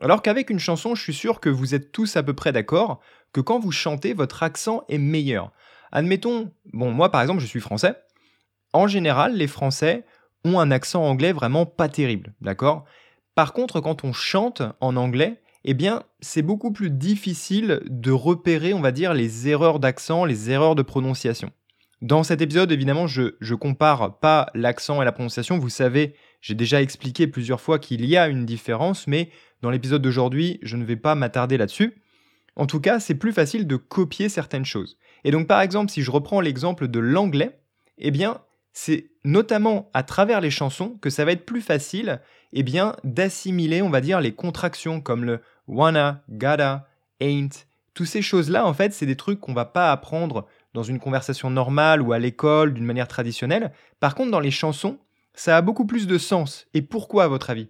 Alors 0.00 0.22
qu'avec 0.22 0.50
une 0.50 0.58
chanson, 0.58 0.94
je 0.94 1.02
suis 1.02 1.14
sûr 1.14 1.40
que 1.40 1.48
vous 1.48 1.74
êtes 1.74 1.92
tous 1.92 2.16
à 2.16 2.22
peu 2.22 2.34
près 2.34 2.52
d'accord 2.52 3.00
que 3.32 3.40
quand 3.40 3.58
vous 3.58 3.72
chantez, 3.72 4.12
votre 4.12 4.42
accent 4.42 4.84
est 4.88 4.98
meilleur. 4.98 5.52
Admettons, 5.92 6.52
bon, 6.72 6.90
moi 6.92 7.10
par 7.10 7.22
exemple, 7.22 7.40
je 7.40 7.46
suis 7.46 7.60
français. 7.60 7.94
En 8.72 8.86
général, 8.86 9.36
les 9.36 9.46
Français 9.46 10.04
ont 10.44 10.60
un 10.60 10.70
accent 10.70 11.02
anglais 11.02 11.32
vraiment 11.32 11.66
pas 11.66 11.88
terrible, 11.88 12.34
d'accord? 12.40 12.84
Par 13.34 13.52
contre, 13.52 13.80
quand 13.80 14.04
on 14.04 14.12
chante 14.12 14.62
en 14.80 14.96
anglais, 14.96 15.40
eh 15.68 15.74
bien, 15.74 16.04
c'est 16.20 16.42
beaucoup 16.42 16.72
plus 16.72 16.90
difficile 16.90 17.82
de 17.86 18.12
repérer, 18.12 18.72
on 18.72 18.80
va 18.80 18.92
dire, 18.92 19.12
les 19.12 19.48
erreurs 19.48 19.80
d'accent, 19.80 20.24
les 20.24 20.50
erreurs 20.50 20.76
de 20.76 20.82
prononciation. 20.82 21.50
Dans 22.02 22.22
cet 22.22 22.40
épisode, 22.40 22.70
évidemment, 22.70 23.08
je 23.08 23.34
ne 23.40 23.54
compare 23.56 24.20
pas 24.20 24.48
l'accent 24.54 25.02
et 25.02 25.04
la 25.04 25.10
prononciation. 25.10 25.58
Vous 25.58 25.68
savez, 25.68 26.14
j'ai 26.40 26.54
déjà 26.54 26.80
expliqué 26.80 27.26
plusieurs 27.26 27.60
fois 27.60 27.80
qu'il 27.80 28.04
y 28.04 28.16
a 28.16 28.28
une 28.28 28.46
différence, 28.46 29.08
mais 29.08 29.30
dans 29.60 29.70
l'épisode 29.70 30.02
d'aujourd'hui, 30.02 30.60
je 30.62 30.76
ne 30.76 30.84
vais 30.84 30.96
pas 30.96 31.16
m'attarder 31.16 31.56
là-dessus. 31.56 32.00
En 32.54 32.66
tout 32.66 32.80
cas, 32.80 33.00
c'est 33.00 33.16
plus 33.16 33.32
facile 33.32 33.66
de 33.66 33.76
copier 33.76 34.28
certaines 34.28 34.64
choses. 34.64 34.98
Et 35.24 35.32
donc, 35.32 35.48
par 35.48 35.60
exemple, 35.60 35.90
si 35.90 36.02
je 36.02 36.12
reprends 36.12 36.40
l'exemple 36.40 36.86
de 36.86 37.00
l'anglais, 37.00 37.58
eh 37.98 38.12
bien, 38.12 38.40
c'est 38.72 39.10
notamment 39.24 39.90
à 39.94 40.02
travers 40.02 40.40
les 40.40 40.50
chansons 40.50 40.98
que 41.00 41.10
ça 41.10 41.24
va 41.24 41.32
être 41.32 41.46
plus 41.46 41.62
facile 41.62 42.20
eh 42.52 42.62
bien, 42.62 42.94
d'assimiler, 43.04 43.82
on 43.82 43.90
va 43.90 44.00
dire, 44.00 44.20
les 44.20 44.34
contractions 44.34 45.00
comme 45.00 45.24
le 45.24 45.40
wanna, 45.66 46.22
gotta, 46.30 46.88
ain't. 47.20 47.66
Toutes 47.94 48.06
ces 48.06 48.22
choses-là, 48.22 48.66
en 48.66 48.74
fait, 48.74 48.92
c'est 48.92 49.06
des 49.06 49.16
trucs 49.16 49.40
qu'on 49.40 49.54
va 49.54 49.64
pas 49.64 49.90
apprendre 49.90 50.46
dans 50.74 50.82
une 50.82 51.00
conversation 51.00 51.48
normale 51.48 52.02
ou 52.02 52.12
à 52.12 52.18
l'école 52.18 52.74
d'une 52.74 52.84
manière 52.84 53.08
traditionnelle. 53.08 53.72
Par 54.00 54.14
contre, 54.14 54.30
dans 54.30 54.40
les 54.40 54.50
chansons, 54.50 54.98
ça 55.34 55.56
a 55.56 55.62
beaucoup 55.62 55.86
plus 55.86 56.06
de 56.06 56.18
sens. 56.18 56.66
Et 56.74 56.82
pourquoi, 56.82 57.24
à 57.24 57.28
votre 57.28 57.50
avis? 57.50 57.68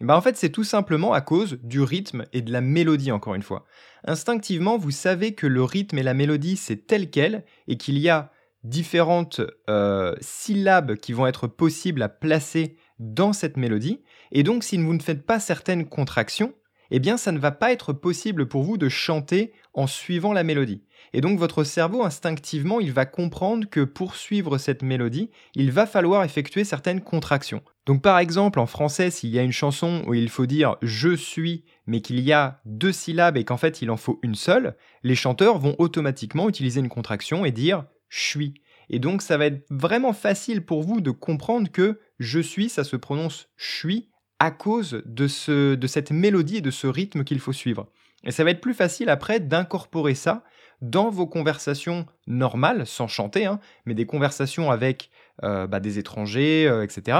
Eh 0.00 0.04
ben, 0.04 0.14
En 0.14 0.20
fait, 0.20 0.36
c'est 0.36 0.50
tout 0.50 0.64
simplement 0.64 1.12
à 1.12 1.20
cause 1.20 1.58
du 1.62 1.82
rythme 1.82 2.24
et 2.32 2.40
de 2.40 2.52
la 2.52 2.60
mélodie, 2.60 3.12
encore 3.12 3.34
une 3.34 3.42
fois. 3.42 3.66
Instinctivement, 4.04 4.78
vous 4.78 4.90
savez 4.90 5.34
que 5.34 5.46
le 5.46 5.62
rythme 5.62 5.98
et 5.98 6.02
la 6.02 6.14
mélodie, 6.14 6.56
c'est 6.56 6.86
tel 6.86 7.10
quel, 7.10 7.44
et 7.68 7.76
qu'il 7.76 7.98
y 7.98 8.08
a 8.08 8.30
différentes 8.64 9.40
euh, 9.70 10.14
syllabes 10.20 10.96
qui 10.96 11.12
vont 11.12 11.26
être 11.26 11.46
possibles 11.46 12.02
à 12.02 12.08
placer 12.08 12.76
dans 12.98 13.32
cette 13.32 13.56
mélodie. 13.56 14.02
Et 14.32 14.42
donc, 14.42 14.64
si 14.64 14.76
vous 14.76 14.94
ne 14.94 15.02
faites 15.02 15.24
pas 15.24 15.40
certaines 15.40 15.86
contractions, 15.86 16.54
eh 16.90 16.98
bien, 16.98 17.16
ça 17.16 17.32
ne 17.32 17.38
va 17.38 17.50
pas 17.50 17.72
être 17.72 17.92
possible 17.92 18.46
pour 18.46 18.62
vous 18.62 18.78
de 18.78 18.88
chanter 18.88 19.52
en 19.74 19.86
suivant 19.86 20.32
la 20.32 20.44
mélodie. 20.44 20.82
Et 21.12 21.20
donc, 21.20 21.38
votre 21.38 21.64
cerveau, 21.64 22.04
instinctivement, 22.04 22.80
il 22.80 22.92
va 22.92 23.06
comprendre 23.06 23.68
que 23.68 23.84
pour 23.84 24.16
suivre 24.16 24.58
cette 24.58 24.82
mélodie, 24.82 25.30
il 25.54 25.70
va 25.70 25.86
falloir 25.86 26.24
effectuer 26.24 26.64
certaines 26.64 27.00
contractions. 27.00 27.62
Donc, 27.86 28.02
par 28.02 28.18
exemple, 28.18 28.58
en 28.58 28.66
français, 28.66 29.10
s'il 29.10 29.30
y 29.30 29.38
a 29.38 29.42
une 29.42 29.52
chanson 29.52 30.02
où 30.06 30.14
il 30.14 30.28
faut 30.28 30.46
dire 30.46 30.76
je 30.82 31.14
suis, 31.14 31.64
mais 31.86 32.00
qu'il 32.00 32.20
y 32.20 32.32
a 32.32 32.60
deux 32.64 32.92
syllabes 32.92 33.36
et 33.36 33.44
qu'en 33.44 33.56
fait 33.56 33.80
il 33.80 33.90
en 33.90 33.96
faut 33.96 34.18
une 34.22 34.34
seule, 34.34 34.76
les 35.04 35.14
chanteurs 35.14 35.58
vont 35.58 35.76
automatiquement 35.78 36.48
utiliser 36.48 36.80
une 36.80 36.88
contraction 36.88 37.44
et 37.44 37.52
dire 37.52 37.84
suis. 38.08 38.54
Et 38.88 38.98
donc, 38.98 39.22
ça 39.22 39.36
va 39.36 39.46
être 39.46 39.64
vraiment 39.70 40.12
facile 40.12 40.64
pour 40.64 40.82
vous 40.82 41.00
de 41.00 41.10
comprendre 41.10 41.70
que 41.70 42.00
je 42.18 42.40
suis, 42.40 42.68
ça 42.68 42.84
se 42.84 42.96
prononce 42.96 43.48
suis 43.56 44.08
à 44.38 44.50
cause 44.50 45.02
de, 45.04 45.28
ce, 45.28 45.74
de 45.74 45.86
cette 45.86 46.10
mélodie 46.10 46.58
et 46.58 46.60
de 46.60 46.70
ce 46.70 46.86
rythme 46.86 47.24
qu'il 47.24 47.40
faut 47.40 47.52
suivre. 47.52 47.88
Et 48.24 48.32
ça 48.32 48.44
va 48.44 48.50
être 48.50 48.60
plus 48.60 48.74
facile 48.74 49.08
après 49.08 49.40
d'incorporer 49.40 50.14
ça 50.14 50.42
dans 50.82 51.10
vos 51.10 51.26
conversations 51.26 52.06
normales, 52.26 52.86
sans 52.86 53.08
chanter, 53.08 53.46
hein, 53.46 53.60
mais 53.86 53.94
des 53.94 54.06
conversations 54.06 54.70
avec 54.70 55.10
euh, 55.42 55.66
bah, 55.66 55.80
des 55.80 55.98
étrangers, 55.98 56.66
euh, 56.66 56.82
etc. 56.82 57.18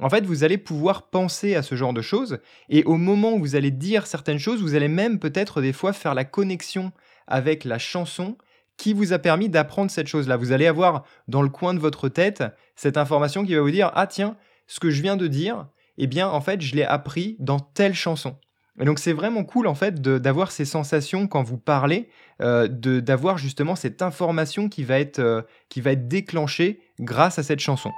En 0.00 0.08
fait, 0.08 0.24
vous 0.24 0.42
allez 0.42 0.58
pouvoir 0.58 1.08
penser 1.08 1.54
à 1.54 1.62
ce 1.62 1.74
genre 1.74 1.92
de 1.92 2.00
choses, 2.00 2.38
et 2.68 2.82
au 2.84 2.96
moment 2.96 3.34
où 3.34 3.38
vous 3.38 3.56
allez 3.56 3.70
dire 3.70 4.06
certaines 4.06 4.38
choses, 4.38 4.62
vous 4.62 4.74
allez 4.74 4.88
même 4.88 5.18
peut-être 5.18 5.60
des 5.60 5.72
fois 5.72 5.92
faire 5.92 6.14
la 6.14 6.24
connexion 6.24 6.92
avec 7.26 7.64
la 7.64 7.78
chanson 7.78 8.36
qui 8.76 8.92
vous 8.92 9.12
a 9.12 9.18
permis 9.18 9.48
d'apprendre 9.48 9.90
cette 9.90 10.08
chose-là. 10.08 10.36
Vous 10.36 10.52
allez 10.52 10.66
avoir 10.66 11.04
dans 11.28 11.42
le 11.42 11.48
coin 11.48 11.74
de 11.74 11.78
votre 11.78 12.08
tête 12.08 12.42
cette 12.74 12.96
information 12.96 13.44
qui 13.44 13.54
va 13.54 13.60
vous 13.60 13.70
dire 13.70 13.92
Ah 13.94 14.06
tiens, 14.06 14.36
ce 14.66 14.80
que 14.80 14.90
je 14.90 15.00
viens 15.00 15.16
de 15.16 15.28
dire, 15.28 15.68
eh 15.98 16.06
bien 16.06 16.28
en 16.28 16.40
fait 16.40 16.60
je 16.60 16.74
l'ai 16.74 16.84
appris 16.84 17.36
dans 17.38 17.60
telle 17.60 17.94
chanson. 17.94 18.36
Et 18.80 18.84
donc 18.84 18.98
c'est 18.98 19.12
vraiment 19.12 19.44
cool 19.44 19.68
en 19.68 19.74
fait 19.74 20.00
d'avoir 20.02 20.50
ces 20.50 20.64
sensations 20.64 21.28
quand 21.28 21.42
vous 21.42 21.58
parlez, 21.58 22.08
euh, 22.42 22.66
d'avoir 22.68 23.38
justement 23.38 23.76
cette 23.76 24.02
information 24.02 24.68
qui 24.68 24.82
va, 24.82 24.98
être, 24.98 25.20
euh, 25.20 25.42
qui 25.68 25.80
va 25.80 25.92
être 25.92 26.08
déclenchée 26.08 26.80
grâce 26.98 27.38
à 27.38 27.44
cette 27.44 27.60
chanson. 27.60 27.90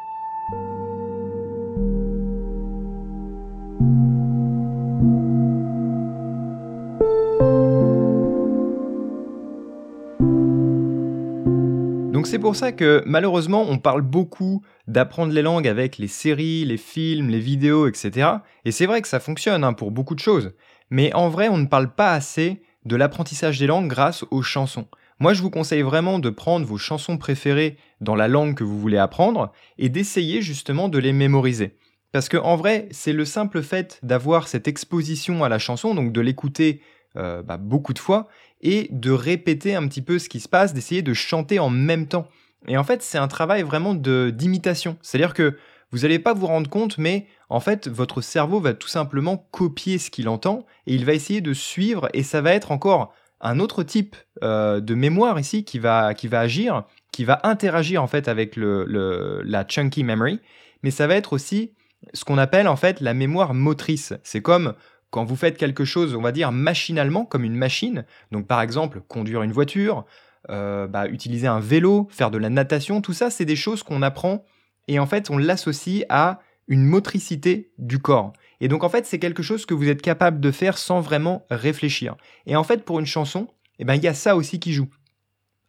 C'est 12.27 12.41
pour 12.41 12.57
ça 12.57 12.73
que 12.73 13.05
malheureusement 13.07 13.65
on 13.69 13.79
parle 13.79 14.03
beaucoup 14.03 14.65
d'apprendre 14.89 15.33
les 15.33 15.43
langues 15.43 15.69
avec 15.69 15.97
les 15.97 16.09
séries, 16.09 16.65
les 16.65 16.77
films, 16.77 17.29
les 17.29 17.39
vidéos, 17.39 17.87
etc. 17.87 18.29
Et 18.65 18.73
c'est 18.73 18.87
vrai 18.87 19.01
que 19.01 19.07
ça 19.07 19.21
fonctionne 19.21 19.63
hein, 19.63 19.73
pour 19.73 19.93
beaucoup 19.93 20.17
de 20.17 20.21
choses. 20.21 20.53
Mais 20.91 21.15
en 21.15 21.29
vrai 21.29 21.49
on 21.49 21.57
ne 21.57 21.67
parle 21.67 21.95
pas 21.95 22.13
assez 22.13 22.63
de 22.85 22.97
l'apprentissage 22.97 23.61
des 23.61 23.69
langues 23.69 23.87
grâce 23.87 24.25
aux 24.33 24.43
chansons. 24.43 24.89
Moi 25.21 25.35
je 25.35 25.43
vous 25.43 25.51
conseille 25.51 25.83
vraiment 25.83 26.19
de 26.19 26.31
prendre 26.31 26.67
vos 26.67 26.79
chansons 26.79 27.17
préférées 27.17 27.77
dans 28.01 28.17
la 28.17 28.27
langue 28.27 28.57
que 28.57 28.65
vous 28.65 28.81
voulez 28.81 28.99
apprendre 28.99 29.53
et 29.79 29.89
d'essayer 29.89 30.43
justement 30.43 30.89
de 30.89 30.99
les 30.99 31.13
mémoriser. 31.13 31.77
Parce 32.11 32.29
que 32.29 32.39
en 32.39 32.57
vrai, 32.57 32.89
c'est 32.91 33.13
le 33.13 33.25
simple 33.25 33.63
fait 33.63 34.01
d'avoir 34.03 34.49
cette 34.49 34.67
exposition 34.67 35.45
à 35.45 35.49
la 35.49 35.59
chanson, 35.59 35.95
donc 35.95 36.13
de 36.13 36.21
l'écouter 36.21 36.81
euh, 37.17 37.43
bah, 37.43 37.57
beaucoup 37.57 37.93
de 37.93 37.99
fois, 37.99 38.29
et 38.61 38.89
de 38.91 39.11
répéter 39.11 39.75
un 39.75 39.87
petit 39.87 40.03
peu 40.03 40.19
ce 40.19 40.29
qui 40.29 40.41
se 40.41 40.49
passe, 40.49 40.75
d'essayer 40.75 41.03
de 41.03 41.15
chanter 41.15 41.59
en 41.59 41.71
même 41.71 42.07
temps. 42.07 42.29
Et 42.69 42.77
en 42.77 42.85
fait, 42.85 43.03
c'est 43.03 43.19
un 43.19 43.29
travail 43.29 43.63
vraiment 43.63 43.95
d'imitation. 43.95 44.97
C'est-à-dire 45.03 45.35
que 45.35 45.57
vous 45.93 46.01
n'allez 46.01 46.19
pas 46.19 46.35
vous 46.35 46.47
rendre 46.47 46.69
compte, 46.69 46.99
mais 46.99 47.27
en 47.49 47.61
fait, 47.61 47.89
votre 47.89 48.21
cerveau 48.21 48.61
va 48.61 48.75
tout 48.75 48.89
simplement 48.89 49.47
copier 49.51 49.99
ce 49.99 50.11
qu'il 50.11 50.29
entend 50.29 50.67
et 50.87 50.95
il 50.95 51.05
va 51.05 51.13
essayer 51.13 51.41
de 51.41 51.53
suivre 51.53 52.09
et 52.13 52.23
ça 52.23 52.41
va 52.41 52.53
être 52.53 52.73
encore 52.73 53.15
un 53.41 53.61
autre 53.61 53.83
type 53.83 54.17
euh, 54.43 54.81
de 54.81 54.95
mémoire 54.95 55.39
ici 55.39 55.65
qui 55.65 55.79
va, 55.79 56.15
qui 56.15 56.27
va 56.27 56.41
agir, 56.41 56.85
qui 57.13 57.25
va 57.25 57.41
interagir 57.45 58.03
en 58.03 58.07
fait 58.07 58.29
avec 58.29 58.57
le, 58.57 59.43
la 59.45 59.65
chunky 59.67 60.03
memory, 60.03 60.41
mais 60.83 60.91
ça 60.91 61.07
va 61.07 61.15
être 61.15 61.33
aussi 61.33 61.73
ce 62.15 62.25
qu'on 62.25 62.39
appelle 62.39 62.69
en 62.69 62.77
fait 62.77 63.01
la 63.01 63.15
mémoire 63.15 63.55
motrice. 63.55 64.15
C'est 64.23 64.43
comme 64.43 64.75
quand 65.11 65.25
vous 65.25 65.37
faites 65.37 65.57
quelque 65.57 65.85
chose, 65.85 66.15
on 66.15 66.23
va 66.23 66.33
dire 66.33 66.53
machinalement, 66.53 67.25
comme 67.25 67.45
une 67.45 67.55
machine, 67.55 68.05
donc 68.33 68.47
par 68.47 68.61
exemple 68.61 69.01
conduire 69.01 69.43
une 69.43 69.53
voiture, 69.53 70.05
euh, 70.51 70.87
bah, 70.87 71.09
utiliser 71.09 71.47
un 71.47 71.61
vélo, 71.61 72.09
faire 72.11 72.31
de 72.31 72.39
la 72.39 72.51
natation, 72.51 73.01
tout 73.01 73.13
ça, 73.13 73.31
c'est 73.31 73.45
des 73.45 73.57
choses 73.57 73.83
qu'on 73.83 74.03
apprend 74.03 74.45
et 74.89 74.99
en 74.99 75.07
fait 75.07 75.31
on 75.31 75.39
l'associe 75.39 76.05
à 76.09 76.41
une 76.69 76.85
motricité 76.85 77.73
du 77.79 77.99
corps. 77.99 78.33
Et 78.61 78.69
donc 78.69 78.85
en 78.85 78.89
fait 78.89 79.07
c'est 79.07 79.19
quelque 79.19 79.43
chose 79.43 79.67
que 79.67 79.75
vous 79.75 79.89
êtes 79.89 80.03
capable 80.03 80.41
de 80.41 80.51
faire 80.51 80.79
sans 80.79 81.01
vraiment 81.01 81.47
réfléchir. 81.51 82.17
Et 82.47 82.57
en 82.57 82.65
fait 82.65 82.85
pour 82.85 83.01
une 83.01 83.07
chanson, 83.07 83.49
eh 83.79 83.85
ben, 83.85 83.95
il 83.95 84.03
y 84.03 84.09
a 84.09 84.15
ça 84.15 84.37
aussi 84.37 84.61
qui 84.61 84.73
joue 84.73 84.89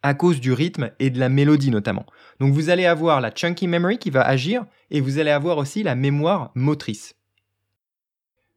à 0.02 0.14
cause 0.14 0.40
du 0.40 0.52
rythme 0.52 0.90
et 1.00 1.10
de 1.10 1.18
la 1.18 1.28
mélodie 1.28 1.70
notamment. 1.70 2.06
Donc 2.40 2.52
vous 2.52 2.70
allez 2.70 2.86
avoir 2.86 3.20
la 3.20 3.30
chunky 3.30 3.66
memory 3.66 3.98
qui 3.98 4.10
va 4.10 4.22
agir 4.22 4.64
et 4.90 5.00
vous 5.00 5.18
allez 5.18 5.30
avoir 5.30 5.58
aussi 5.58 5.82
la 5.82 5.94
mémoire 5.94 6.52
motrice. 6.54 7.17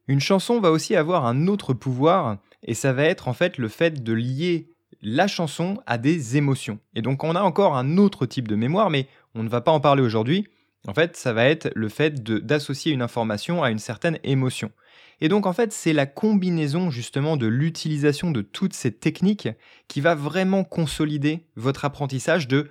Une 0.08 0.20
chanson 0.20 0.60
va 0.60 0.70
aussi 0.70 0.96
avoir 0.96 1.26
un 1.26 1.46
autre 1.46 1.74
pouvoir, 1.74 2.38
et 2.62 2.74
ça 2.74 2.92
va 2.92 3.04
être 3.04 3.28
en 3.28 3.32
fait 3.32 3.58
le 3.58 3.68
fait 3.68 4.02
de 4.02 4.12
lier 4.12 4.68
la 5.00 5.26
chanson 5.26 5.78
à 5.86 5.98
des 5.98 6.36
émotions. 6.36 6.78
Et 6.94 7.02
donc 7.02 7.24
on 7.24 7.34
a 7.34 7.42
encore 7.42 7.76
un 7.76 7.96
autre 7.96 8.26
type 8.26 8.48
de 8.48 8.56
mémoire, 8.56 8.90
mais 8.90 9.06
on 9.34 9.42
ne 9.42 9.48
va 9.48 9.60
pas 9.60 9.72
en 9.72 9.80
parler 9.80 10.02
aujourd'hui. 10.02 10.46
En 10.88 10.94
fait, 10.94 11.16
ça 11.16 11.32
va 11.32 11.44
être 11.44 11.70
le 11.74 11.88
fait 11.88 12.22
d'associer 12.22 12.92
une 12.92 13.02
information 13.02 13.62
à 13.62 13.70
une 13.70 13.78
certaine 13.78 14.18
émotion. 14.24 14.72
Et 15.20 15.28
donc 15.28 15.46
en 15.46 15.52
fait, 15.52 15.72
c'est 15.72 15.92
la 15.92 16.06
combinaison 16.06 16.90
justement 16.90 17.36
de 17.36 17.46
l'utilisation 17.46 18.32
de 18.32 18.42
toutes 18.42 18.74
ces 18.74 18.90
techniques 18.90 19.48
qui 19.86 20.00
va 20.00 20.16
vraiment 20.16 20.64
consolider 20.64 21.46
votre 21.54 21.84
apprentissage 21.84 22.48
de 22.48 22.68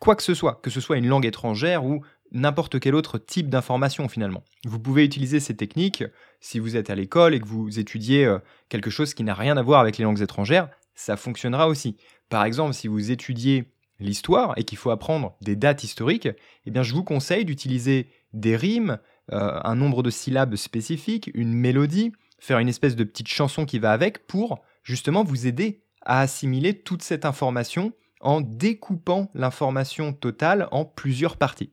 quoi 0.00 0.16
que 0.16 0.24
ce 0.24 0.34
soit, 0.34 0.60
que 0.62 0.70
ce 0.70 0.80
soit 0.80 0.96
une 0.96 1.06
langue 1.06 1.26
étrangère 1.26 1.84
ou 1.84 2.02
n'importe 2.32 2.80
quel 2.80 2.94
autre 2.94 3.18
type 3.18 3.48
d'information 3.48 4.08
finalement. 4.08 4.44
Vous 4.64 4.78
pouvez 4.78 5.04
utiliser 5.04 5.40
ces 5.40 5.56
techniques 5.56 6.04
si 6.40 6.58
vous 6.58 6.76
êtes 6.76 6.90
à 6.90 6.94
l'école 6.94 7.34
et 7.34 7.40
que 7.40 7.46
vous 7.46 7.78
étudiez 7.78 8.24
euh, 8.24 8.38
quelque 8.68 8.90
chose 8.90 9.14
qui 9.14 9.24
n'a 9.24 9.34
rien 9.34 9.56
à 9.56 9.62
voir 9.62 9.80
avec 9.80 9.98
les 9.98 10.04
langues 10.04 10.22
étrangères, 10.22 10.68
ça 10.94 11.16
fonctionnera 11.16 11.68
aussi. 11.68 11.96
Par 12.28 12.44
exemple, 12.44 12.74
si 12.74 12.88
vous 12.88 13.10
étudiez 13.10 13.72
l'histoire 14.00 14.54
et 14.56 14.64
qu'il 14.64 14.78
faut 14.78 14.90
apprendre 14.90 15.36
des 15.40 15.56
dates 15.56 15.84
historiques, 15.84 16.28
eh 16.66 16.70
bien 16.70 16.82
je 16.82 16.94
vous 16.94 17.04
conseille 17.04 17.44
d'utiliser 17.44 18.08
des 18.32 18.56
rimes, 18.56 18.98
euh, 19.32 19.60
un 19.64 19.74
nombre 19.74 20.02
de 20.02 20.10
syllabes 20.10 20.56
spécifiques, 20.56 21.30
une 21.34 21.52
mélodie, 21.52 22.12
faire 22.38 22.58
une 22.58 22.68
espèce 22.68 22.96
de 22.96 23.04
petite 23.04 23.28
chanson 23.28 23.64
qui 23.64 23.78
va 23.78 23.92
avec 23.92 24.26
pour 24.26 24.60
justement 24.82 25.24
vous 25.24 25.46
aider 25.46 25.82
à 26.02 26.20
assimiler 26.20 26.80
toute 26.80 27.02
cette 27.02 27.24
information 27.24 27.92
en 28.20 28.40
découpant 28.40 29.30
l'information 29.34 30.12
totale 30.12 30.68
en 30.70 30.84
plusieurs 30.84 31.36
parties. 31.36 31.72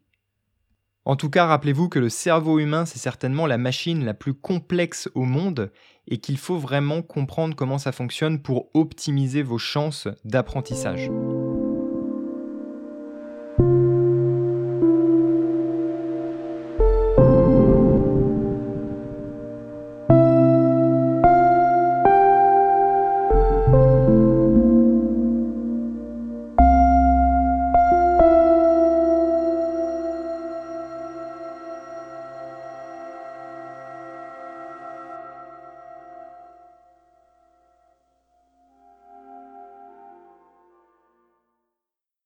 En 1.08 1.16
tout 1.16 1.30
cas, 1.30 1.46
rappelez-vous 1.46 1.88
que 1.88 2.00
le 2.00 2.10
cerveau 2.10 2.58
humain, 2.58 2.86
c'est 2.86 2.98
certainement 2.98 3.46
la 3.46 3.60
machine 3.60 4.04
la 4.04 4.16
plus 4.16 4.34
complexe 4.34 5.08
au 5.14 5.24
monde 5.24 5.72
et 6.08 6.18
qu'il 6.18 6.40
faut 6.40 6.58
vraiment 6.58 7.04
comprendre 7.04 7.56
comment 7.56 7.78
ça 7.78 7.92
fonctionne 7.92 8.42
pour 8.42 8.70
optimiser 8.74 9.44
vos 9.44 9.60
chances 9.60 10.08
d'apprentissage. 10.24 11.12